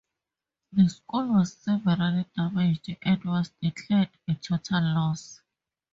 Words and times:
The 0.73 0.89
school 0.89 1.27
was 1.31 1.53
severely 1.57 2.25
damaged 2.35 2.89
and 3.05 3.23
was 3.23 3.51
declared 3.61 4.09
a 4.27 4.33
total 4.33 4.81
loss. 4.81 5.41